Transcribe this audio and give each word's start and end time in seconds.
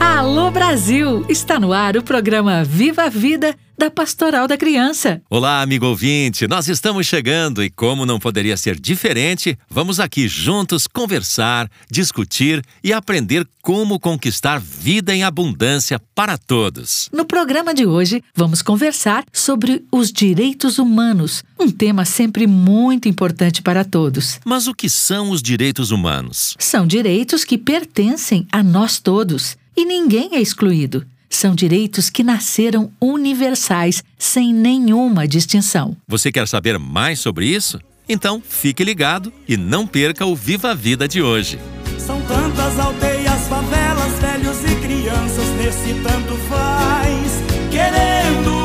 Alô 0.00 0.50
Brasil! 0.50 1.26
Está 1.28 1.60
no 1.60 1.74
ar 1.74 1.94
o 1.94 2.02
programa 2.02 2.64
Viva 2.64 3.02
a 3.02 3.08
Vida 3.10 3.54
da 3.78 3.90
Pastoral 3.90 4.48
da 4.48 4.56
Criança. 4.56 5.22
Olá, 5.30 5.62
amigo 5.62 5.86
ouvinte! 5.86 6.46
Nós 6.48 6.68
estamos 6.68 7.06
chegando 7.06 7.62
e, 7.62 7.70
como 7.70 8.04
não 8.04 8.18
poderia 8.18 8.56
ser 8.56 8.78
diferente, 8.78 9.58
vamos 9.68 10.00
aqui 10.00 10.28
juntos 10.28 10.86
conversar, 10.86 11.70
discutir 11.90 12.62
e 12.84 12.92
aprender 12.92 13.46
como 13.62 14.00
conquistar 14.00 14.58
vida 14.58 15.14
em 15.14 15.22
abundância 15.22 16.00
para 16.14 16.36
todos. 16.36 17.08
No 17.12 17.24
programa 17.24 17.72
de 17.74 17.86
hoje, 17.86 18.22
vamos 18.34 18.60
conversar 18.62 19.24
sobre 19.32 19.84
os 19.90 20.12
direitos 20.12 20.78
humanos, 20.78 21.42
um 21.58 21.70
tema 21.70 22.04
sempre 22.04 22.46
muito 22.46 23.08
importante 23.08 23.62
para 23.62 23.84
todos. 23.84 24.40
Mas 24.44 24.66
o 24.66 24.74
que 24.74 24.88
são 24.90 25.30
os 25.30 25.42
direitos 25.42 25.90
humanos? 25.90 26.54
São 26.58 26.86
direitos 26.86 27.44
que 27.44 27.56
pertencem 27.56 28.46
a 28.52 28.62
nós 28.62 28.98
todos 28.98 29.59
e 29.80 29.84
ninguém 29.84 30.30
é 30.34 30.40
excluído. 30.40 31.06
São 31.28 31.54
direitos 31.54 32.10
que 32.10 32.22
nasceram 32.22 32.92
universais, 33.00 34.04
sem 34.18 34.52
nenhuma 34.52 35.26
distinção. 35.26 35.96
Você 36.06 36.30
quer 36.30 36.46
saber 36.46 36.78
mais 36.78 37.20
sobre 37.20 37.46
isso? 37.46 37.80
Então 38.08 38.42
fique 38.46 38.84
ligado 38.84 39.32
e 39.48 39.56
não 39.56 39.86
perca 39.86 40.26
o 40.26 40.36
Viva 40.36 40.72
a 40.72 40.74
Vida 40.74 41.08
de 41.08 41.22
hoje. 41.22 41.58
São 41.98 42.20
tantas 42.22 42.78
aldeias, 42.78 43.48
favelas, 43.48 44.18
velhos 44.18 44.58
e 44.64 44.74
crianças 44.86 45.48
nesse 45.56 45.94
tanto 46.02 46.34
faz, 46.48 47.42
querendo 47.70 48.59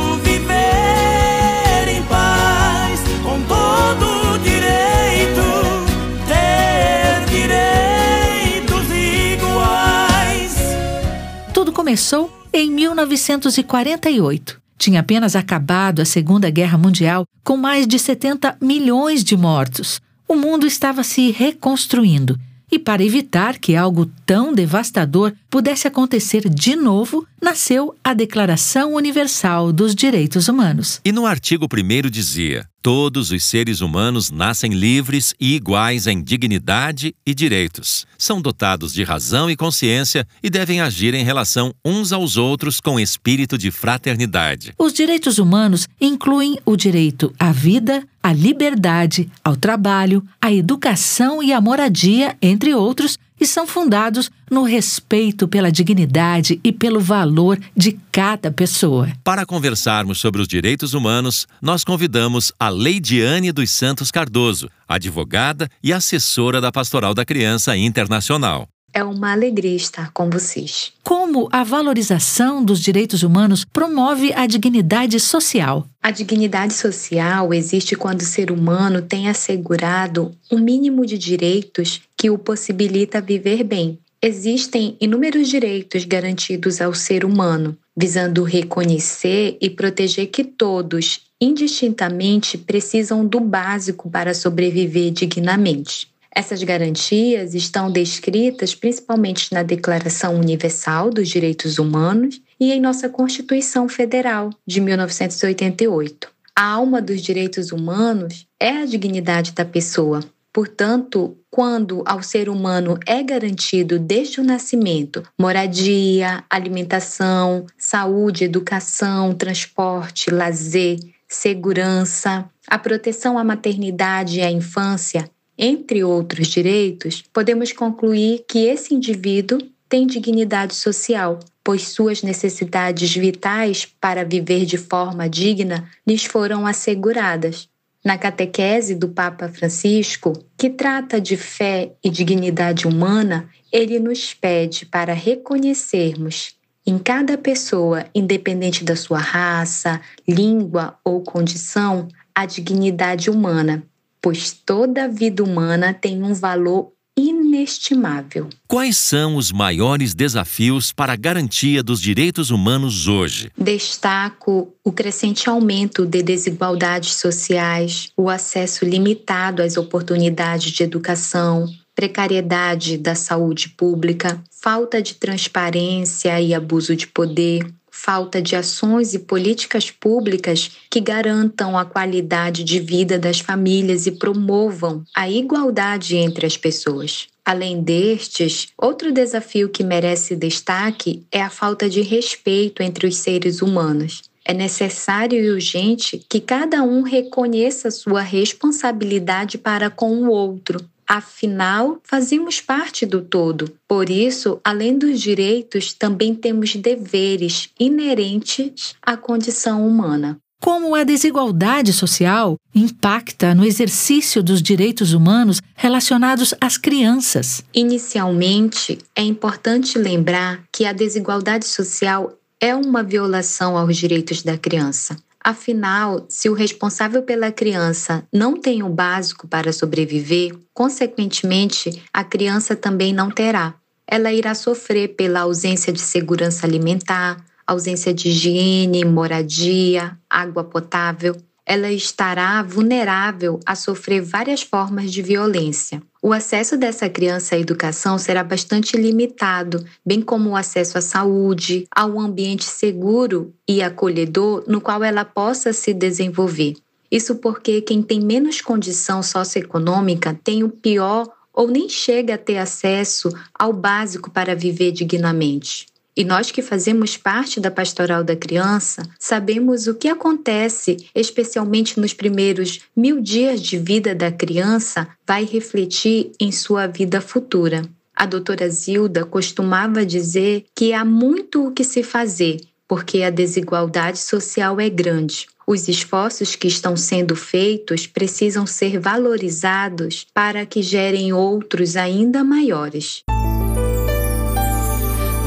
começou 11.95 12.29
em 12.51 12.69
1948. 12.71 14.61
Tinha 14.77 14.99
apenas 14.99 15.33
acabado 15.33 16.01
a 16.01 16.05
Segunda 16.05 16.49
Guerra 16.49 16.77
Mundial 16.77 17.25
com 17.41 17.55
mais 17.55 17.87
de 17.87 17.97
70 17.97 18.57
milhões 18.59 19.23
de 19.23 19.37
mortos. 19.37 20.01
O 20.27 20.35
mundo 20.35 20.67
estava 20.67 21.03
se 21.03 21.31
reconstruindo. 21.31 22.37
E 22.69 22.77
para 22.77 23.01
evitar 23.01 23.57
que 23.59 23.77
algo 23.77 24.11
tão 24.25 24.53
devastador 24.53 25.31
pudesse 25.55 25.87
acontecer 25.87 26.49
de 26.49 26.75
novo, 26.75 27.25
nasceu 27.41 27.95
a 28.03 28.13
Declaração 28.13 28.93
Universal 28.93 29.71
dos 29.71 29.95
Direitos 29.95 30.49
Humanos. 30.49 30.99
E 31.05 31.13
no 31.13 31.25
artigo 31.25 31.65
1 31.65 32.09
dizia: 32.09 32.67
Todos 32.81 33.31
os 33.31 33.43
seres 33.45 33.79
humanos 33.79 34.29
nascem 34.29 34.73
livres 34.73 35.33
e 35.39 35.55
iguais 35.55 36.07
em 36.07 36.21
dignidade 36.21 37.15
e 37.25 37.33
direitos. 37.33 38.05
São 38.17 38.41
dotados 38.41 38.93
de 38.93 39.01
razão 39.03 39.49
e 39.49 39.55
consciência 39.55 40.27
e 40.43 40.49
devem 40.49 40.81
agir 40.81 41.13
em 41.13 41.23
relação 41.23 41.73
uns 41.85 42.11
aos 42.11 42.35
outros 42.35 42.81
com 42.81 42.99
espírito 42.99 43.57
de 43.57 43.71
fraternidade. 43.71 44.73
Os 44.77 44.91
direitos 44.93 45.39
humanos 45.39 45.87
incluem 45.99 46.59
o 46.65 46.75
direito 46.75 47.33
à 47.39 47.51
vida, 47.51 48.05
à 48.21 48.33
liberdade, 48.33 49.31
ao 49.43 49.55
trabalho, 49.55 50.23
à 50.39 50.51
educação 50.51 51.41
e 51.41 51.53
à 51.53 51.61
moradia, 51.61 52.35
entre 52.41 52.75
outros, 52.75 53.17
e 53.39 53.45
são 53.45 53.67
fundados 53.67 54.29
no 54.49 54.63
respeito 54.63 55.47
pela 55.47 55.71
dignidade 55.71 56.59
e 56.63 56.71
pelo 56.71 56.99
valor 56.99 57.59
de 57.75 57.97
cada 58.11 58.51
pessoa. 58.51 59.11
Para 59.23 59.45
conversarmos 59.45 60.19
sobre 60.19 60.41
os 60.41 60.47
direitos 60.47 60.93
humanos, 60.93 61.47
nós 61.61 61.83
convidamos 61.83 62.51
a 62.59 62.69
Leidiane 62.69 63.51
dos 63.51 63.71
Santos 63.71 64.11
Cardoso, 64.11 64.69
advogada 64.87 65.69
e 65.83 65.91
assessora 65.91 66.61
da 66.61 66.71
Pastoral 66.71 67.13
da 67.13 67.25
Criança 67.25 67.75
Internacional. 67.75 68.67
É 68.97 69.03
uma 69.03 69.33
alegria 69.33 69.75
estar 69.75 70.09
com 70.13 70.29
vocês. 70.29 70.93
Como 71.03 71.49
a 71.51 71.65
valorização 71.65 72.63
dos 72.63 72.79
direitos 72.79 73.23
humanos 73.23 73.65
promove 73.65 74.31
a 74.31 74.47
dignidade 74.47 75.19
social? 75.19 75.85
A 76.01 76.11
dignidade 76.11 76.73
social 76.73 77.53
existe 77.53 77.93
quando 77.97 78.21
o 78.21 78.25
ser 78.25 78.49
humano 78.51 79.01
tem 79.01 79.27
assegurado 79.27 80.33
um 80.49 80.57
mínimo 80.57 81.05
de 81.05 81.17
direitos 81.17 82.03
que 82.17 82.29
o 82.29 82.37
possibilita 82.37 83.19
viver 83.19 83.65
bem. 83.65 83.99
Existem 84.21 84.95
inúmeros 85.01 85.49
direitos 85.49 86.05
garantidos 86.05 86.79
ao 86.79 86.93
ser 86.93 87.25
humano, 87.25 87.77
visando 87.97 88.43
reconhecer 88.43 89.57
e 89.59 89.69
proteger 89.69 90.27
que 90.27 90.45
todos, 90.45 91.19
indistintamente, 91.39 92.57
precisam 92.57 93.25
do 93.25 93.41
básico 93.41 94.09
para 94.09 94.33
sobreviver 94.33 95.11
dignamente. 95.11 96.14
Essas 96.37 96.61
garantias 96.61 97.55
estão 97.55 97.89
descritas 97.89 98.75
principalmente 98.75 99.53
na 99.53 99.63
Declaração 99.63 100.35
Universal 100.35 101.09
dos 101.09 101.29
Direitos 101.29 101.79
Humanos 101.79 102.41
e 102.59 102.73
em 102.73 102.81
nossa 102.81 103.07
Constituição 103.07 103.87
Federal 103.87 104.49
de 104.67 104.81
1988. 104.81 106.27
A 106.53 106.63
alma 106.71 107.01
dos 107.01 107.21
direitos 107.21 107.71
humanos 107.71 108.45
é 108.59 108.69
a 108.69 108.85
dignidade 108.85 109.53
da 109.53 109.63
pessoa. 109.63 110.19
Portanto, 110.51 111.37
quando 111.49 112.03
ao 112.05 112.21
ser 112.21 112.49
humano 112.49 112.99
é 113.05 113.23
garantido 113.23 113.97
desde 113.97 114.41
o 114.41 114.43
nascimento 114.43 115.23
moradia, 115.39 116.43
alimentação, 116.49 117.65
saúde, 117.77 118.43
educação, 118.43 119.33
transporte, 119.33 120.31
lazer, 120.31 120.97
segurança, 121.27 122.45
a 122.67 122.77
proteção 122.77 123.37
à 123.37 123.43
maternidade 123.43 124.39
e 124.39 124.41
à 124.41 124.51
infância, 124.51 125.29
entre 125.57 126.03
outros 126.03 126.47
direitos, 126.47 127.23
podemos 127.33 127.71
concluir 127.71 128.43
que 128.47 128.65
esse 128.65 128.93
indivíduo 128.93 129.59
tem 129.87 130.05
dignidade 130.05 130.75
social, 130.75 131.39
pois 131.63 131.87
suas 131.87 132.21
necessidades 132.21 133.15
vitais 133.15 133.85
para 133.85 134.25
viver 134.25 134.65
de 134.65 134.77
forma 134.77 135.29
digna 135.29 135.89
lhes 136.05 136.25
foram 136.25 136.67
asseguradas. 136.67 137.69
Na 138.03 138.17
catequese 138.17 138.93
do 138.93 139.09
Papa 139.09 139.47
Francisco, 139.47 140.33
que 140.57 140.69
trata 140.69 141.19
de 141.19 141.37
fé 141.37 141.93
e 142.03 142.09
dignidade 142.09 142.87
humana, 142.87 143.49
ele 143.71 143.97
nos 143.99 144.33
pede 144.33 144.85
para 144.85 145.13
reconhecermos 145.13 146.55
em 146.85 146.99
cada 146.99 147.35
pessoa, 147.35 148.05
independente 148.13 148.83
da 148.83 148.95
sua 148.95 149.17
raça, 149.17 149.99
língua 150.27 150.99
ou 151.03 151.21
condição, 151.21 152.07
a 152.33 152.45
dignidade 152.45 153.29
humana 153.29 153.83
pois 154.25 154.51
toda 154.51 155.07
vida 155.07 155.43
humana 155.43 155.93
tem 155.93 156.23
um 156.23 156.33
valor 156.33 156.91
inestimável. 157.15 158.49
Quais 158.67 158.97
são 158.97 159.35
os 159.35 159.51
maiores 159.51 160.15
desafios 160.15 160.91
para 160.91 161.13
a 161.13 161.15
garantia 161.15 161.83
dos 161.83 162.01
direitos 162.01 162.49
humanos 162.49 163.07
hoje? 163.07 163.51
Destaco 163.55 164.73
o 164.83 164.91
crescente 164.91 165.47
aumento 165.47 166.07
de 166.07 166.23
desigualdades 166.23 167.17
sociais, 167.17 168.09
o 168.17 168.27
acesso 168.27 168.83
limitado 168.83 169.61
às 169.61 169.77
oportunidades 169.77 170.71
de 170.71 170.81
educação, 170.81 171.69
precariedade 171.93 172.97
da 172.97 173.13
saúde 173.13 173.69
pública, 173.69 174.43
falta 174.49 175.03
de 175.03 175.13
transparência 175.13 176.41
e 176.41 176.51
abuso 176.51 176.95
de 176.95 177.05
poder, 177.05 177.63
falta 177.97 178.41
de 178.41 178.57
ações 178.57 179.13
e 179.13 179.19
políticas 179.19 179.89
públicas 179.89 180.69
que 180.91 180.99
garantam 180.99 181.77
a 181.77 181.85
qualidade 181.85 182.61
de 182.63 182.77
vida 182.77 183.17
das 183.17 183.39
famílias 183.39 184.05
e 184.05 184.11
promovam 184.11 185.03
a 185.15 185.29
igualdade 185.29 186.17
entre 186.17 186.45
as 186.45 186.57
pessoas. 186.57 187.29
Além 187.43 187.81
destes, 187.81 188.67
outro 188.77 189.13
desafio 189.13 189.69
que 189.69 189.81
merece 189.81 190.35
destaque 190.35 191.23
é 191.31 191.41
a 191.41 191.49
falta 191.49 191.89
de 191.89 192.01
respeito 192.01 192.83
entre 192.83 193.07
os 193.07 193.15
seres 193.15 193.61
humanos. 193.61 194.23
É 194.43 194.53
necessário 194.53 195.39
e 195.39 195.49
urgente 195.49 196.23
que 196.29 196.41
cada 196.41 196.83
um 196.83 197.01
reconheça 197.01 197.89
sua 197.89 198.21
responsabilidade 198.21 199.57
para 199.57 199.89
com 199.89 200.11
o 200.17 200.29
outro. 200.29 200.79
Afinal, 201.07 201.99
fazemos 202.03 202.59
parte 202.59 203.05
do 203.05 203.21
todo. 203.21 203.71
Por 203.87 204.09
isso, 204.09 204.59
além 204.63 204.97
dos 204.97 205.21
direitos, 205.21 205.93
também 205.93 206.33
temos 206.33 206.75
deveres 206.75 207.69
inerentes 207.79 208.95
à 209.01 209.15
condição 209.15 209.87
humana 209.87 210.39
como 210.65 210.95
a 210.95 211.03
desigualdade 211.03 211.93
social 211.93 212.57
impacta 212.73 213.53
no 213.53 213.63
exercício 213.63 214.41
dos 214.41 214.63
direitos 214.63 215.13
humanos 215.13 215.61
relacionados 215.75 216.55
às 216.59 216.75
crianças. 216.75 217.63
Inicialmente, 217.71 218.97
é 219.15 219.21
importante 219.21 219.99
lembrar 219.99 220.63
que 220.71 220.83
a 220.85 220.91
desigualdade 220.91 221.67
social 221.67 222.33
é 222.59 222.73
uma 222.73 223.03
violação 223.03 223.77
aos 223.77 223.95
direitos 223.95 224.41
da 224.41 224.57
criança. 224.57 225.15
Afinal, 225.47 226.25
se 226.27 226.49
o 226.49 226.55
responsável 226.55 227.21
pela 227.21 227.51
criança 227.51 228.27
não 228.33 228.59
tem 228.59 228.81
o 228.81 228.89
básico 228.89 229.47
para 229.47 229.71
sobreviver, 229.71 230.57
consequentemente, 230.73 232.01
a 232.11 232.23
criança 232.23 232.75
também 232.75 233.13
não 233.13 233.29
terá. 233.29 233.75
Ela 234.07 234.33
irá 234.33 234.55
sofrer 234.55 235.09
pela 235.09 235.41
ausência 235.41 235.93
de 235.93 236.01
segurança 236.01 236.65
alimentar, 236.65 237.45
ausência 237.67 238.11
de 238.11 238.29
higiene, 238.29 239.05
moradia, 239.05 240.17
água 240.27 240.63
potável, 240.63 241.35
ela 241.65 241.91
estará 241.91 242.61
vulnerável 242.61 243.59
a 243.65 243.75
sofrer 243.75 244.21
várias 244.21 244.61
formas 244.61 245.11
de 245.11 245.21
violência. 245.21 246.01
O 246.21 246.31
acesso 246.31 246.77
dessa 246.77 247.09
criança 247.09 247.55
à 247.55 247.59
educação 247.59 248.17
será 248.17 248.43
bastante 248.43 248.95
limitado, 248.97 249.83
bem 250.05 250.21
como 250.21 250.51
o 250.51 250.55
acesso 250.55 250.97
à 250.97 251.01
saúde, 251.01 251.87
a 251.89 252.05
um 252.05 252.19
ambiente 252.19 252.65
seguro 252.65 253.53
e 253.67 253.81
acolhedor 253.81 254.63
no 254.67 254.79
qual 254.79 255.03
ela 255.03 255.25
possa 255.25 255.73
se 255.73 255.93
desenvolver. 255.93 256.75
Isso 257.11 257.35
porque 257.35 257.81
quem 257.81 258.01
tem 258.01 258.19
menos 258.19 258.61
condição 258.61 259.23
socioeconômica 259.23 260.37
tem 260.43 260.63
o 260.63 260.69
pior 260.69 261.27
ou 261.53 261.67
nem 261.67 261.87
chega 261.87 262.35
a 262.35 262.37
ter 262.37 262.57
acesso 262.57 263.29
ao 263.57 263.71
básico 263.71 264.29
para 264.29 264.55
viver 264.55 264.91
dignamente. 264.91 265.87
E 266.17 266.23
nós 266.23 266.49
que 266.49 266.61
fazemos 266.61 267.17
parte 267.17 267.59
da 267.59 267.69
pastoral 267.69 268.23
da 268.23 268.35
criança 268.35 269.03
sabemos 269.19 269.85
o 269.87 269.93
que 269.93 270.07
acontece, 270.07 270.97
especialmente 271.13 271.99
nos 271.99 272.13
primeiros 272.13 272.79
mil 272.95 273.21
dias 273.21 273.61
de 273.61 273.77
vida 273.77 274.15
da 274.15 274.31
criança, 274.31 275.07
vai 275.27 275.43
refletir 275.43 276.31
em 276.39 276.51
sua 276.51 276.87
vida 276.87 277.19
futura. 277.19 277.81
A 278.15 278.25
doutora 278.25 278.69
Zilda 278.69 279.25
costumava 279.25 280.05
dizer 280.05 280.65
que 280.73 280.93
há 280.93 281.03
muito 281.03 281.67
o 281.67 281.71
que 281.71 281.83
se 281.83 282.01
fazer, 282.01 282.61
porque 282.87 283.21
a 283.21 283.29
desigualdade 283.29 284.19
social 284.19 284.79
é 284.79 284.89
grande. 284.89 285.47
Os 285.67 285.89
esforços 285.89 286.55
que 286.55 286.67
estão 286.67 286.95
sendo 286.95 287.35
feitos 287.35 288.07
precisam 288.07 288.65
ser 288.65 288.99
valorizados 288.99 290.25
para 290.33 290.65
que 290.65 290.81
gerem 290.81 291.33
outros 291.33 291.97
ainda 291.97 292.41
maiores. 292.41 293.23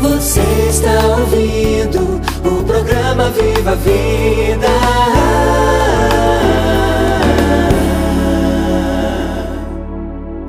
Você 0.01 0.41
está 0.71 1.07
ouvindo 1.09 2.21
o 2.49 2.65
programa 2.65 3.31
Viva 3.31 3.73
a 3.73 3.75
Vida. 3.75 4.69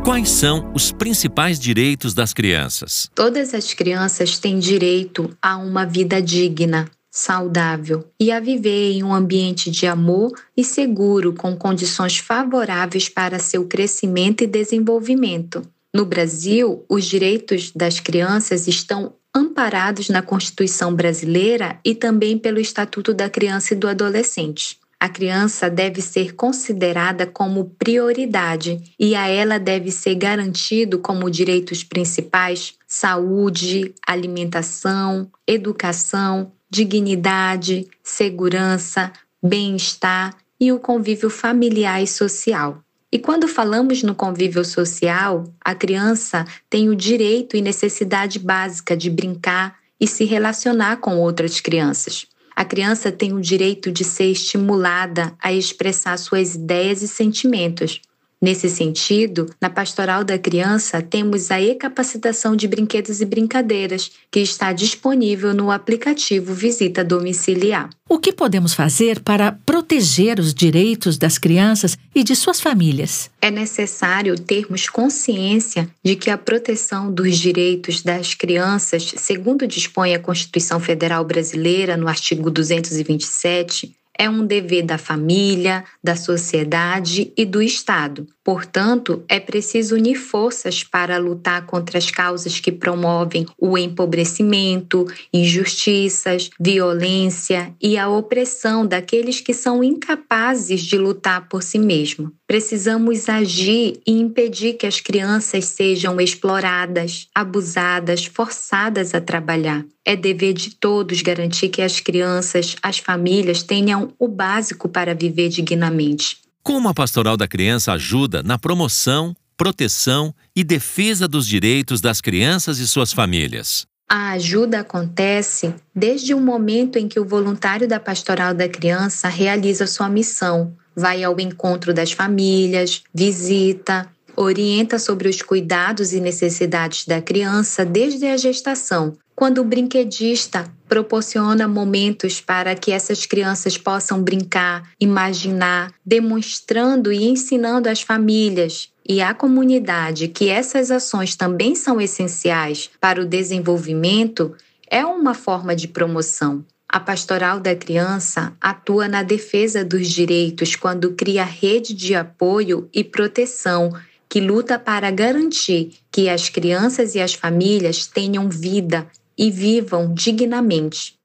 Quais 0.06 0.30
são 0.30 0.72
os 0.76 0.92
principais 0.92 1.60
direitos 1.60 2.14
das 2.14 2.32
crianças? 2.32 3.10
Todas 3.16 3.56
as 3.56 3.74
crianças 3.74 4.38
têm 4.38 4.60
direito 4.60 5.36
a 5.42 5.58
uma 5.58 5.84
vida 5.84 6.22
digna, 6.22 6.88
saudável 7.10 8.06
e 8.20 8.32
a 8.32 8.40
viver 8.40 8.92
em 8.92 9.04
um 9.04 9.12
ambiente 9.12 9.72
de 9.72 9.88
amor 9.88 10.32
e 10.56 10.64
seguro 10.64 11.34
com 11.34 11.56
condições 11.56 12.20
favoráveis 12.20 13.10
para 13.10 13.40
seu 13.40 13.66
crescimento 13.66 14.44
e 14.44 14.48
desenvolvimento. 14.48 15.64
No 15.92 16.06
Brasil, 16.06 16.86
os 16.88 17.04
direitos 17.04 17.72
das 17.72 18.00
crianças 18.00 18.68
estão 18.68 19.14
amparados 19.36 20.10
na 20.10 20.22
Constituição 20.22 20.94
brasileira 20.94 21.80
e 21.84 21.94
também 21.94 22.38
pelo 22.38 22.60
Estatuto 22.60 23.14
da 23.14 23.30
Criança 23.30 23.74
e 23.74 23.78
do 23.78 23.88
Adolescente. 23.88 24.80
A 25.00 25.08
criança 25.08 25.70
deve 25.70 26.02
ser 26.02 26.36
considerada 26.36 27.26
como 27.26 27.70
prioridade 27.80 28.84
e 29.00 29.16
a 29.16 29.28
ela 29.30 29.58
deve 29.58 29.92
ser 29.92 30.16
garantido 30.16 31.00
como 31.00 31.32
direitos 31.32 31.86
principais 31.86 32.74
saúde, 32.86 33.94
alimentação, 34.06 35.32
educação, 35.48 36.52
dignidade, 36.70 37.88
segurança, 38.04 39.14
bem-estar 39.42 40.36
e 40.60 40.74
o 40.74 40.80
convívio 40.80 41.30
familiar 41.30 42.04
e 42.04 42.08
social. 42.08 42.84
E 43.12 43.18
quando 43.18 43.48
falamos 43.48 44.04
no 44.04 44.14
convívio 44.14 44.64
social, 44.64 45.44
a 45.66 45.74
criança 45.74 46.46
tem 46.70 46.90
o 46.90 46.96
direito 46.96 47.58
e 47.58 47.62
necessidade 47.62 48.38
básica 48.38 48.96
de 48.96 49.10
brincar 49.10 49.78
e 50.00 50.08
se 50.08 50.26
relacionar 50.26 50.98
com 50.98 51.18
outras 51.18 51.60
crianças. 51.60 52.28
A 52.56 52.64
criança 52.64 53.12
tem 53.12 53.34
o 53.34 53.42
direito 53.42 53.92
de 53.92 54.04
ser 54.04 54.26
estimulada 54.26 55.34
a 55.42 55.52
expressar 55.52 56.18
suas 56.18 56.56
ideias 56.56 57.02
e 57.02 57.08
sentimentos, 57.08 58.02
Nesse 58.42 58.70
sentido, 58.70 59.54
na 59.62 59.70
Pastoral 59.70 60.24
da 60.24 60.40
Criança, 60.40 61.02
temos 61.02 61.52
a 61.52 61.62
e-capacitação 61.62 62.56
de 62.56 62.70
brinquedos 62.70 63.20
e 63.20 63.26
brincadeiras, 63.26 64.12
que 64.32 64.40
está 64.40 64.72
disponível 64.72 65.54
no 65.54 65.70
aplicativo 65.70 66.54
Visita 66.54 67.04
Domiciliar. 67.04 67.90
O 68.08 68.18
que 68.18 68.32
podemos 68.32 68.74
fazer 68.74 69.20
para 69.20 69.52
proteger 69.52 70.40
os 70.40 70.54
direitos 70.54 71.18
das 71.18 71.38
crianças 71.38 71.98
e 72.16 72.24
de 72.24 72.34
suas 72.34 72.62
famílias? 72.62 73.30
É 73.42 73.52
necessário 73.52 74.40
termos 74.40 74.88
consciência 74.88 75.90
de 76.04 76.16
que 76.16 76.30
a 76.30 76.38
proteção 76.38 77.12
dos 77.12 77.38
direitos 77.38 78.02
das 78.02 78.34
crianças, 78.34 79.14
segundo 79.18 79.68
dispõe 79.68 80.16
a 80.16 80.20
Constituição 80.20 80.80
Federal 80.80 81.26
Brasileira, 81.26 81.98
no 81.98 82.08
artigo 82.08 82.50
227, 82.50 83.99
é 84.20 84.30
um 84.30 84.46
dever 84.46 84.84
da 84.84 84.98
família, 84.98 85.86
da 86.04 86.18
sociedade 86.18 87.34
e 87.38 87.46
do 87.46 87.62
Estado. 87.62 88.28
Portanto, 88.50 89.24
é 89.30 89.40
preciso 89.40 89.94
unir 89.94 90.16
forças 90.16 90.84
para 90.84 91.20
lutar 91.20 91.68
contra 91.68 92.00
as 92.00 92.10
causas 92.10 92.60
que 92.60 92.72
promovem 92.72 93.46
o 93.60 93.78
empobrecimento, 93.78 95.06
injustiças, 95.32 96.50
violência 96.60 97.72
e 97.80 97.96
a 97.96 98.10
opressão 98.10 98.88
daqueles 98.88 99.40
que 99.40 99.54
são 99.54 99.84
incapazes 99.84 100.82
de 100.82 100.98
lutar 100.98 101.48
por 101.48 101.62
si 101.62 101.78
mesmos. 101.78 102.32
Precisamos 102.48 103.30
agir 103.30 104.02
e 104.04 104.14
impedir 104.14 104.74
que 104.74 104.88
as 104.88 105.00
crianças 105.00 105.66
sejam 105.66 106.20
exploradas, 106.20 107.28
abusadas, 107.36 108.26
forçadas 108.26 109.14
a 109.14 109.22
trabalhar. 109.22 109.86
É 110.04 110.16
dever 110.16 110.54
de 110.54 110.72
todos 110.72 111.22
garantir 111.22 111.70
que 111.70 111.84
as 111.84 112.00
crianças, 112.00 112.76
as 112.82 112.98
famílias 112.98 113.62
tenham 113.62 114.12
o 114.18 114.28
básico 114.28 114.90
para 114.90 115.14
viver 115.14 115.50
dignamente. 115.50 116.49
Como 116.70 116.88
a 116.88 116.94
Pastoral 116.94 117.36
da 117.36 117.48
Criança 117.48 117.94
ajuda 117.94 118.44
na 118.44 118.56
promoção, 118.56 119.36
proteção 119.58 120.32
e 120.56 120.64
defesa 120.64 121.28
dos 121.28 121.48
direitos 121.48 122.00
das 122.00 122.22
crianças 122.22 122.78
e 122.78 122.88
suas 122.88 123.12
famílias? 123.12 123.88
A 124.08 124.34
ajuda 124.34 124.82
acontece 124.82 125.74
desde 125.96 126.32
o 126.32 126.40
momento 126.40 127.00
em 127.00 127.08
que 127.08 127.20
o 127.20 127.26
voluntário 127.26 127.88
da 127.88 128.00
Pastoral 128.00 128.54
da 128.54 128.70
Criança 128.70 129.28
realiza 129.28 129.88
sua 129.88 130.08
missão, 130.08 130.72
vai 130.96 131.24
ao 131.24 131.40
encontro 131.40 131.92
das 131.92 132.12
famílias, 132.12 133.02
visita, 133.12 134.08
orienta 134.36 135.00
sobre 135.00 135.28
os 135.28 135.42
cuidados 135.42 136.14
e 136.14 136.20
necessidades 136.20 137.04
da 137.04 137.20
criança 137.20 137.84
desde 137.84 138.28
a 138.28 138.38
gestação, 138.38 139.18
quando 139.36 139.62
o 139.62 139.64
brinquedista 139.64 140.72
proporciona 140.90 141.68
momentos 141.68 142.42
para 142.42 142.76
que 142.76 142.92
essas 142.92 143.28
crianças 143.28 143.78
possam 143.78 144.22
brincar, 144.24 144.90
imaginar, 145.00 145.94
demonstrando 146.04 147.14
e 147.14 147.26
ensinando 147.26 147.88
às 147.88 148.02
famílias 148.02 148.90
e 149.08 149.22
à 149.22 149.34
comunidade 149.34 150.28
que 150.28 150.50
essas 150.50 150.90
ações 150.90 151.36
também 151.36 151.76
são 151.76 152.02
essenciais 152.02 152.90
para 153.00 153.22
o 153.22 153.26
desenvolvimento, 153.26 154.56
é 154.90 155.06
uma 155.06 155.36
forma 155.36 155.76
de 155.76 155.88
promoção. 155.88 156.66
A 156.88 157.00
Pastoral 157.00 157.60
da 157.60 157.76
Criança 157.76 158.52
atua 158.60 159.08
na 159.08 159.22
defesa 159.22 159.86
dos 159.86 160.10
direitos 160.10 160.76
quando 160.76 161.12
cria 161.12 161.44
rede 161.44 161.94
de 161.94 162.16
apoio 162.16 162.90
e 162.92 163.04
proteção 163.04 163.94
que 164.28 164.40
luta 164.40 164.78
para 164.78 165.10
garantir 165.12 165.92
que 166.12 166.30
as 166.30 166.50
crianças 166.50 167.14
e 167.14 167.20
as 167.20 167.34
famílias 167.34 168.08
tenham 168.08 168.50
vida 168.50 169.08
e 169.40 169.50
vivam 169.50 170.14
dignamente. 170.14 171.18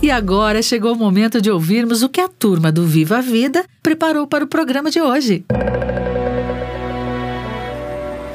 E 0.00 0.12
agora 0.12 0.62
chegou 0.62 0.92
o 0.92 0.96
momento 0.96 1.40
de 1.40 1.50
ouvirmos 1.50 2.02
o 2.02 2.08
que 2.08 2.20
a 2.20 2.28
turma 2.28 2.70
do 2.72 2.84
Viva 2.86 3.18
a 3.18 3.20
Vida 3.20 3.64
preparou 3.82 4.26
para 4.26 4.44
o 4.44 4.48
programa 4.48 4.90
de 4.90 5.00
hoje. 5.00 5.44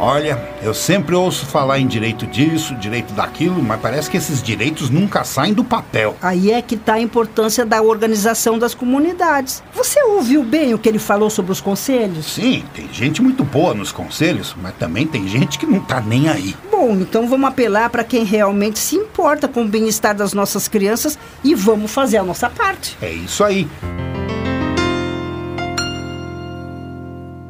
Olha, 0.07 0.39
eu 0.61 0.71
sempre 0.71 1.15
ouço 1.15 1.47
falar 1.47 1.79
em 1.79 1.87
direito 1.87 2.27
disso, 2.27 2.75
direito 2.75 3.11
daquilo, 3.15 3.59
mas 3.63 3.81
parece 3.81 4.07
que 4.07 4.15
esses 4.15 4.43
direitos 4.43 4.87
nunca 4.87 5.23
saem 5.23 5.51
do 5.51 5.63
papel. 5.63 6.15
Aí 6.21 6.51
é 6.51 6.61
que 6.61 6.75
está 6.75 6.93
a 6.93 7.01
importância 7.01 7.65
da 7.65 7.81
organização 7.81 8.59
das 8.59 8.75
comunidades. 8.75 9.63
Você 9.73 9.99
ouviu 10.03 10.43
bem 10.43 10.75
o 10.75 10.77
que 10.77 10.87
ele 10.87 10.99
falou 10.99 11.31
sobre 11.31 11.51
os 11.51 11.59
conselhos? 11.59 12.33
Sim, 12.33 12.63
tem 12.75 12.87
gente 12.93 13.19
muito 13.19 13.43
boa 13.43 13.73
nos 13.73 13.91
conselhos, 13.91 14.55
mas 14.61 14.75
também 14.75 15.07
tem 15.07 15.27
gente 15.27 15.57
que 15.57 15.65
não 15.65 15.79
tá 15.79 15.99
nem 15.99 16.29
aí. 16.29 16.55
Bom, 16.69 16.91
então 16.91 17.27
vamos 17.27 17.49
apelar 17.49 17.89
para 17.89 18.03
quem 18.03 18.23
realmente 18.23 18.77
se 18.77 18.95
importa 18.95 19.47
com 19.47 19.63
o 19.63 19.67
bem-estar 19.67 20.13
das 20.13 20.33
nossas 20.33 20.67
crianças 20.67 21.17
e 21.43 21.55
vamos 21.55 21.89
fazer 21.91 22.17
a 22.17 22.23
nossa 22.23 22.47
parte. 22.47 22.95
É 23.01 23.11
isso 23.11 23.43
aí. 23.43 23.67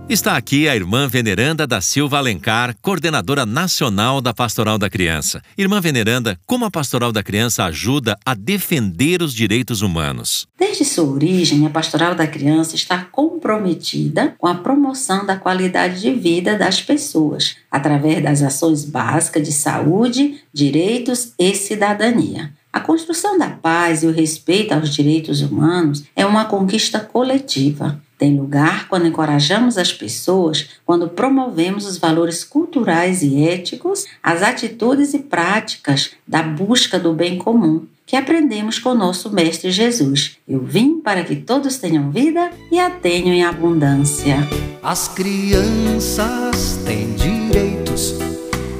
Está 0.08 0.38
aqui 0.38 0.70
a 0.70 0.76
irmã 0.76 1.08
Veneranda 1.08 1.66
da 1.66 1.82
Silva 1.82 2.20
Alencar, 2.20 2.76
coordenadora 2.80 3.44
nacional 3.44 4.22
da 4.22 4.36
Pastoral 4.36 4.78
da 4.78 4.88
Criança. 4.88 5.42
Irmã 5.58 5.82
Veneranda, 5.82 6.40
como 6.46 6.64
a 6.64 6.70
Pastoral 6.70 7.12
da 7.12 7.24
Criança 7.24 7.66
ajuda 7.66 8.16
a 8.24 8.36
defender 8.36 9.24
os 9.24 9.34
direitos 9.34 9.82
humanos? 9.82 10.48
Desde 10.60 10.86
sua 10.86 11.06
origem, 11.06 11.66
a 11.66 11.72
Pastoral 11.72 12.14
da 12.14 12.28
Criança 12.28 12.76
está 12.76 13.04
comprometida 13.04 14.36
com 14.38 14.46
a 14.46 14.54
promoção 14.54 15.26
da 15.26 15.38
qualidade 15.38 16.00
de 16.00 16.14
vida 16.14 16.56
das 16.56 16.80
pessoas, 16.80 17.56
através 17.72 18.24
das 18.24 18.44
ações 18.44 18.86
básicas 18.86 19.42
de 19.42 19.52
saúde, 19.52 20.40
direitos 20.54 21.34
e 21.40 21.56
cidadania. 21.56 22.54
A 22.72 22.80
construção 22.80 23.40
da 23.40 23.50
paz 23.50 24.04
e 24.04 24.08
o 24.08 24.12
respeito 24.12 24.72
aos 24.72 24.94
direitos 24.94 25.42
humanos 25.42 26.04
é 26.16 26.24
uma 26.26 26.46
conquista 26.46 27.00
coletiva. 27.00 28.00
Tem 28.18 28.38
lugar 28.38 28.88
quando 28.88 29.08
encorajamos 29.08 29.78
as 29.78 29.92
pessoas, 29.92 30.70
quando 30.86 31.10
promovemos 31.10 31.86
os 31.86 31.98
valores 31.98 32.44
culturais 32.44 33.22
e 33.22 33.44
éticos, 33.44 34.06
as 34.24 34.42
atitudes 34.42 35.14
e 35.14 35.20
práticas 35.20 36.12
da 36.26 36.42
busca 36.42 36.98
do 36.98 37.14
bem 37.14 37.38
comum, 37.38 37.86
que 38.06 38.16
aprendemos 38.16 38.80
com 38.80 38.94
nosso 38.94 39.32
Mestre 39.32 39.72
Jesus. 39.72 40.38
Eu 40.48 40.62
vim 40.64 41.02
para 41.02 41.24
que 41.24 41.36
todos 41.36 41.78
tenham 41.78 42.12
vida 42.12 42.52
e 42.72 42.80
a 42.80 42.90
tenham 42.90 43.34
em 43.34 43.44
abundância. 43.44 44.38
As 44.82 45.08
crianças 45.10 46.80
têm 46.86 47.14
direitos 47.16 48.16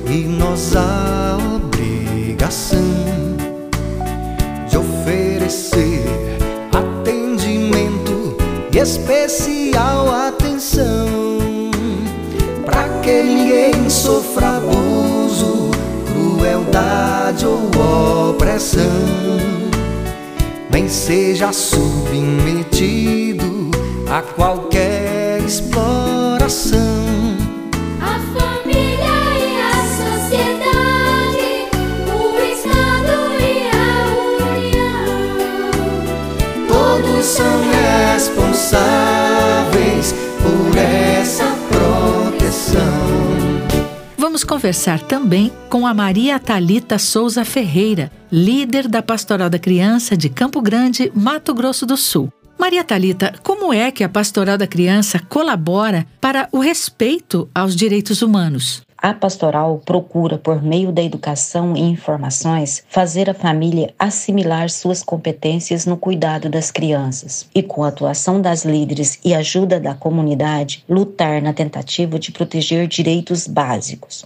e 0.08 0.20
nós 0.26 0.76
a 0.76 1.38
obrigação 1.56 2.80
de 4.70 4.78
oferecer 4.78 5.95
especial 8.78 10.10
atenção 10.14 11.72
para 12.66 12.90
que 13.02 13.24
ninguém 13.24 13.90
sofra 13.90 14.58
abuso, 14.58 15.72
crueldade 16.12 17.46
ou 17.46 18.32
opressão, 18.32 18.84
nem 20.70 20.90
seja 20.90 21.54
submetido 21.54 22.96
a 24.10 24.22
qualquer 24.22 25.40
exploração. 25.46 26.85
São 37.26 37.62
responsáveis 38.14 40.14
por 40.42 40.78
essa 40.78 41.46
proteção. 41.70 42.82
Vamos 44.16 44.44
conversar 44.44 45.02
também 45.02 45.52
com 45.68 45.88
a 45.88 45.94
Maria 45.94 46.40
Talita 46.40 47.00
Souza 47.00 47.44
Ferreira, 47.44 48.12
líder 48.32 48.88
da 48.88 49.02
Pastoral 49.02 49.50
da 49.50 49.58
Criança 49.58 50.16
de 50.16 50.30
Campo 50.30 50.62
Grande, 50.62 51.12
Mato 51.16 51.52
Grosso 51.54 51.86
do 51.86 51.98
Sul. 51.98 52.32
Maria 52.60 52.84
Talita, 52.84 53.34
como 53.42 53.74
é 53.74 53.92
que 53.92 54.04
a 54.04 54.10
Pastoral 54.10 54.58
da 54.58 54.68
Criança 54.68 55.20
colabora 55.20 56.06
para 56.22 56.48
o 56.52 56.60
respeito 56.60 57.50
aos 57.56 57.76
direitos 57.76 58.22
humanos? 58.22 58.85
A 58.98 59.14
pastoral 59.14 59.82
procura, 59.86 60.38
por 60.38 60.62
meio 60.64 60.92
da 60.92 61.02
educação 61.02 61.76
e 61.76 61.82
informações, 61.82 62.84
fazer 62.90 63.30
a 63.30 63.34
família 63.34 63.94
assimilar 64.00 64.70
suas 64.70 65.04
competências 65.04 65.86
no 65.86 65.98
cuidado 65.98 66.50
das 66.50 66.72
crianças 66.72 67.48
e, 67.54 67.62
com 67.62 67.84
a 67.84 67.90
atuação 67.90 68.42
das 68.42 68.66
líderes 68.66 69.20
e 69.24 69.34
ajuda 69.34 69.80
da 69.80 69.94
comunidade, 69.94 70.84
lutar 70.90 71.42
na 71.42 71.54
tentativa 71.54 72.18
de 72.18 72.32
proteger 72.32 72.88
direitos 72.88 73.48
básicos. 73.48 74.26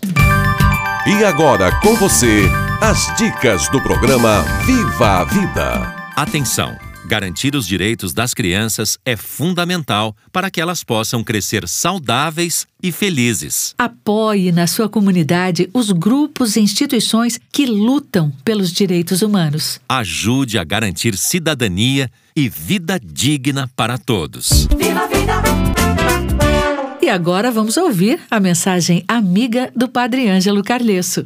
E 1.06 1.24
agora 1.24 1.72
com 1.82 1.96
você, 1.96 2.44
as 2.82 3.16
dicas 3.18 3.68
do 3.70 3.82
programa 3.82 4.44
Viva 4.66 5.22
a 5.22 5.24
Vida. 5.24 5.96
Atenção! 6.16 6.89
Garantir 7.10 7.56
os 7.56 7.66
direitos 7.66 8.14
das 8.14 8.36
crianças 8.36 9.00
é 9.04 9.18
fundamental 9.18 10.16
para 10.32 10.52
que 10.52 10.62
elas 10.62 10.84
possam 10.84 11.24
crescer 11.24 11.68
saudáveis 11.68 12.68
e 12.84 12.92
felizes. 12.92 13.74
Apoie 13.80 14.52
na 14.52 14.68
sua 14.68 14.88
comunidade 14.88 15.68
os 15.74 15.92
grupos 15.92 16.56
e 16.56 16.60
instituições 16.60 17.40
que 17.52 17.66
lutam 17.66 18.32
pelos 18.46 18.72
direitos 18.72 19.24
humanos. 19.24 19.82
Ajude 19.90 20.60
a 20.60 20.64
garantir 20.64 21.18
cidadania 21.18 22.12
e 22.36 22.48
vida 22.48 23.00
digna 23.04 23.68
para 23.76 23.98
todos. 23.98 24.68
Viva 24.78 25.06
a 25.06 25.08
vida! 25.08 25.42
E 27.02 27.10
agora 27.10 27.50
vamos 27.50 27.76
ouvir 27.76 28.20
a 28.30 28.40
mensagem 28.40 29.04
amiga 29.08 29.72
do 29.76 29.90
Padre 29.90 30.30
Ângelo 30.30 30.64
Carlesso. 30.64 31.26